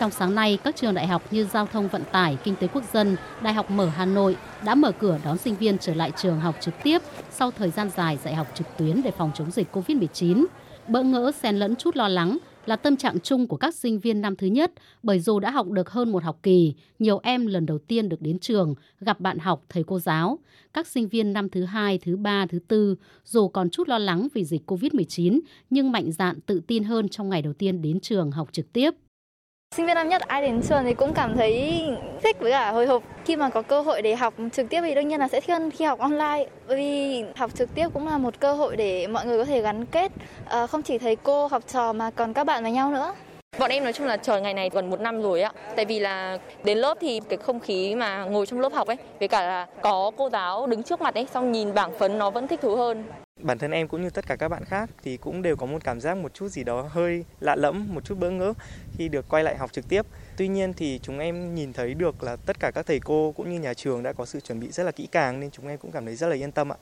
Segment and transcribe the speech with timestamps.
[0.00, 2.84] Trong sáng nay, các trường đại học như Giao thông Vận tải, Kinh tế Quốc
[2.92, 6.40] dân, Đại học Mở Hà Nội đã mở cửa đón sinh viên trở lại trường
[6.40, 6.98] học trực tiếp
[7.30, 10.46] sau thời gian dài dạy học trực tuyến để phòng chống dịch COVID-19.
[10.88, 14.20] Bỡ ngỡ xen lẫn chút lo lắng là tâm trạng chung của các sinh viên
[14.20, 17.66] năm thứ nhất bởi dù đã học được hơn một học kỳ, nhiều em lần
[17.66, 20.38] đầu tiên được đến trường, gặp bạn học, thầy cô giáo.
[20.72, 24.28] Các sinh viên năm thứ hai, thứ ba, thứ tư dù còn chút lo lắng
[24.34, 25.40] vì dịch COVID-19
[25.70, 28.94] nhưng mạnh dạn tự tin hơn trong ngày đầu tiên đến trường học trực tiếp.
[29.76, 31.82] Sinh viên năm nhất ai đến trường thì cũng cảm thấy
[32.22, 34.94] thích với cả hồi hộp khi mà có cơ hội để học trực tiếp thì
[34.94, 38.08] đương nhiên là sẽ thích hơn khi học online bởi vì học trực tiếp cũng
[38.08, 40.12] là một cơ hội để mọi người có thể gắn kết
[40.48, 43.14] ờ, không chỉ thầy cô học trò mà còn các bạn với nhau nữa.
[43.58, 45.52] Bọn em nói chung là chờ ngày này gần một năm rồi ạ.
[45.76, 48.96] Tại vì là đến lớp thì cái không khí mà ngồi trong lớp học ấy,
[49.18, 52.30] với cả là có cô giáo đứng trước mặt ấy, xong nhìn bảng phấn nó
[52.30, 53.04] vẫn thích thú hơn.
[53.42, 55.84] Bản thân em cũng như tất cả các bạn khác thì cũng đều có một
[55.84, 58.52] cảm giác một chút gì đó hơi lạ lẫm, một chút bỡ ngỡ
[58.98, 60.06] khi được quay lại học trực tiếp.
[60.36, 63.50] Tuy nhiên thì chúng em nhìn thấy được là tất cả các thầy cô cũng
[63.50, 65.78] như nhà trường đã có sự chuẩn bị rất là kỹ càng nên chúng em
[65.78, 66.76] cũng cảm thấy rất là yên tâm ạ.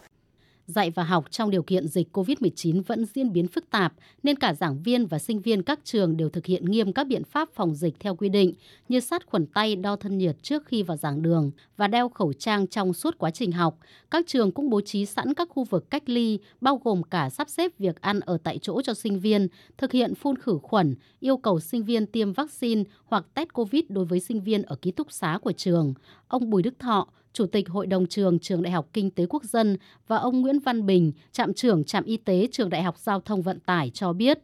[0.69, 4.55] Dạy và học trong điều kiện dịch COVID-19 vẫn diễn biến phức tạp nên cả
[4.55, 7.75] giảng viên và sinh viên các trường đều thực hiện nghiêm các biện pháp phòng
[7.75, 8.53] dịch theo quy định
[8.89, 12.33] như sát khuẩn tay, đo thân nhiệt trước khi vào giảng đường và đeo khẩu
[12.33, 13.79] trang trong suốt quá trình học.
[14.11, 17.49] Các trường cũng bố trí sẵn các khu vực cách ly bao gồm cả sắp
[17.49, 21.37] xếp việc ăn ở tại chỗ cho sinh viên, thực hiện phun khử khuẩn, yêu
[21.37, 25.13] cầu sinh viên tiêm vaccine hoặc test COVID đối với sinh viên ở ký túc
[25.13, 25.95] xá của trường.
[26.29, 29.45] Ông Bùi Đức Thọ, Chủ tịch Hội đồng trường Trường Đại học Kinh tế Quốc
[29.45, 29.77] dân
[30.07, 33.43] và ông Nguyễn Văn Bình, trạm trưởng trạm y tế Trường Đại học Giao thông
[33.43, 34.39] Vận tải cho biết.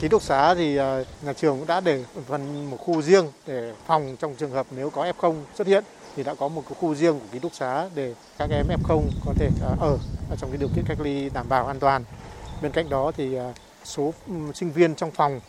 [0.00, 3.74] Ký túc xá thì à, nhà trường cũng đã để phần một khu riêng để
[3.86, 5.84] phòng trong trường hợp nếu có F0 xuất hiện
[6.16, 9.02] thì đã có một cái khu riêng của ký túc xá để các em F0
[9.26, 9.98] có thể à, ở
[10.40, 12.04] trong cái điều kiện cách ly đảm bảo an toàn.
[12.62, 13.52] Bên cạnh đó thì à,
[13.84, 15.40] số ừ, sinh viên trong phòng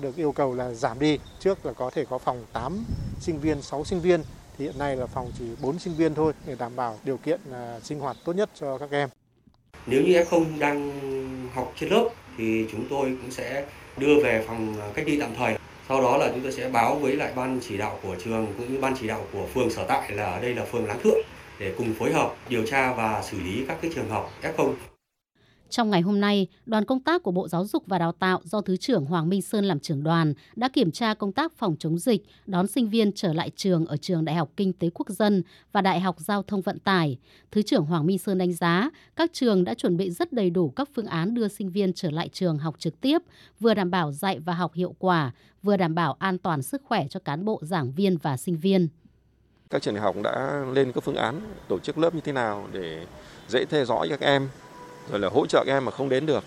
[0.00, 1.18] được yêu cầu là giảm đi.
[1.40, 2.84] Trước là có thể có phòng 8
[3.20, 4.22] sinh viên, 6 sinh viên
[4.58, 7.40] thì hiện nay là phòng chỉ 4 sinh viên thôi để đảm bảo điều kiện
[7.50, 9.08] uh, sinh hoạt tốt nhất cho các em.
[9.86, 11.00] Nếu như F0 đang
[11.54, 12.08] học trên lớp
[12.38, 13.64] thì chúng tôi cũng sẽ
[13.96, 15.56] đưa về phòng à, cách ly tạm thời.
[15.88, 18.72] Sau đó là chúng tôi sẽ báo với lại ban chỉ đạo của trường cũng
[18.72, 21.18] như ban chỉ đạo của phường sở tại là ở đây là phường Láng Thượng
[21.58, 24.72] để cùng phối hợp điều tra và xử lý các cái trường hợp F0
[25.70, 28.60] trong ngày hôm nay, đoàn công tác của Bộ Giáo dục và Đào tạo do
[28.60, 31.98] Thứ trưởng Hoàng Minh Sơn làm trưởng đoàn đã kiểm tra công tác phòng chống
[31.98, 35.42] dịch, đón sinh viên trở lại trường ở trường Đại học Kinh tế Quốc dân
[35.72, 37.18] và Đại học Giao thông Vận tải.
[37.50, 40.68] Thứ trưởng Hoàng Minh Sơn đánh giá các trường đã chuẩn bị rất đầy đủ
[40.70, 43.18] các phương án đưa sinh viên trở lại trường học trực tiếp,
[43.60, 47.06] vừa đảm bảo dạy và học hiệu quả, vừa đảm bảo an toàn sức khỏe
[47.10, 48.88] cho cán bộ, giảng viên và sinh viên.
[49.70, 52.68] Các trường đại học đã lên các phương án tổ chức lớp như thế nào
[52.72, 53.06] để
[53.48, 54.48] dễ theo dõi các em
[55.10, 56.44] rồi là hỗ trợ các em mà không đến được.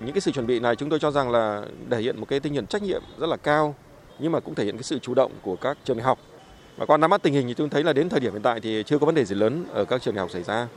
[0.00, 2.40] Những cái sự chuẩn bị này chúng tôi cho rằng là thể hiện một cái
[2.40, 3.74] tinh thần trách nhiệm rất là cao
[4.18, 6.18] nhưng mà cũng thể hiện cái sự chủ động của các trường đại học.
[6.76, 8.60] Và qua nắm bắt tình hình thì tôi thấy là đến thời điểm hiện tại
[8.60, 10.68] thì chưa có vấn đề gì lớn ở các trường đại học xảy ra.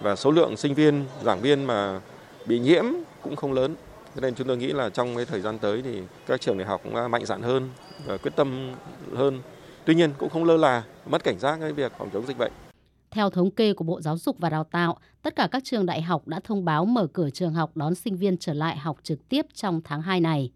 [0.00, 2.00] Và số lượng sinh viên, giảng viên mà
[2.46, 2.84] bị nhiễm
[3.22, 3.74] cũng không lớn.
[4.14, 6.66] Cho nên chúng tôi nghĩ là trong cái thời gian tới thì các trường đại
[6.66, 7.68] học cũng mạnh dạn hơn
[8.06, 8.72] và quyết tâm
[9.14, 9.40] hơn.
[9.84, 12.52] Tuy nhiên cũng không lơ là, mất cảnh giác cái việc phòng chống dịch bệnh.
[13.12, 16.02] Theo thống kê của Bộ Giáo dục và Đào tạo, tất cả các trường đại
[16.02, 19.28] học đã thông báo mở cửa trường học đón sinh viên trở lại học trực
[19.28, 20.50] tiếp trong tháng 2 này.